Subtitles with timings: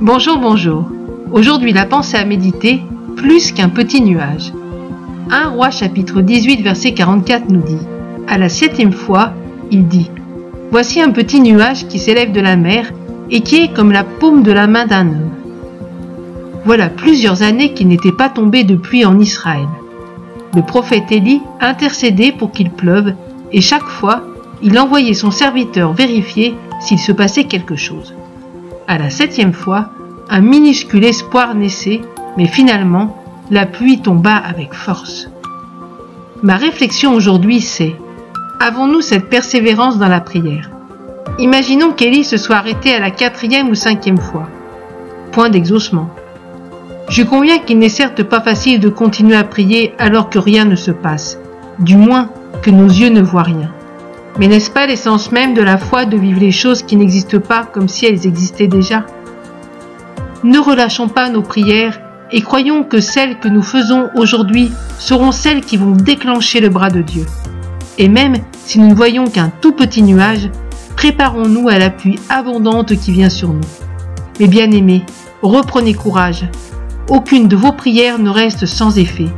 [0.00, 0.88] Bonjour, bonjour.
[1.32, 2.82] Aujourd'hui, la pensée à méditer,
[3.16, 4.52] plus qu'un petit nuage.
[5.30, 7.78] 1 Roi chapitre 18 verset 44 nous dit,
[8.26, 9.32] À la septième fois,
[9.70, 10.10] il dit,
[10.70, 12.92] Voici un petit nuage qui s'élève de la mer
[13.30, 15.30] et qui est comme la paume de la main d'un homme.
[16.64, 19.68] Voilà plusieurs années qu'il n'était pas tombé de pluie en Israël.
[20.54, 23.14] Le prophète Élie intercédait pour qu'il pleuve
[23.52, 24.22] et chaque fois,
[24.62, 28.14] il envoyait son serviteur vérifier s'il se passait quelque chose.
[28.86, 29.90] À la septième fois,
[30.28, 32.00] un minuscule espoir naissait,
[32.36, 35.28] mais finalement, la pluie tomba avec force.
[36.42, 37.96] Ma réflexion aujourd'hui c'est
[38.60, 40.70] Avons-nous cette persévérance dans la prière?
[41.38, 44.48] Imaginons qu'Élie se soit arrêté à la quatrième ou cinquième fois.
[45.32, 46.10] Point d'exaucement.
[47.08, 50.76] Je conviens qu'il n'est certes pas facile de continuer à prier alors que rien ne
[50.76, 51.38] se passe,
[51.78, 52.28] du moins
[52.62, 53.72] que nos yeux ne voient rien.
[54.38, 57.64] Mais n'est-ce pas l'essence même de la foi de vivre les choses qui n'existent pas
[57.64, 59.04] comme si elles existaient déjà?
[60.44, 62.00] Ne relâchons pas nos prières
[62.32, 66.90] et croyons que celles que nous faisons aujourd'hui seront celles qui vont déclencher le bras
[66.90, 67.26] de Dieu.
[67.98, 70.48] Et même si nous ne voyons qu'un tout petit nuage,
[70.96, 73.60] préparons-nous à la pluie abondante qui vient sur nous.
[74.38, 75.04] Mes bien-aimés,
[75.42, 76.46] reprenez courage.
[77.08, 79.28] Aucune de vos prières ne reste sans effet.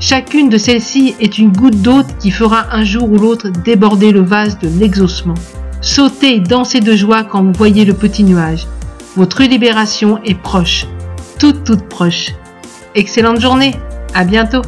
[0.00, 4.22] Chacune de celles-ci est une goutte d'eau qui fera un jour ou l'autre déborder le
[4.22, 5.34] vase de l'exaucement.
[5.82, 8.66] Sautez et dansez de joie quand vous voyez le petit nuage.
[9.16, 10.86] Votre libération est proche,
[11.38, 12.30] toute toute proche.
[12.94, 13.74] Excellente journée,
[14.14, 14.62] à bientôt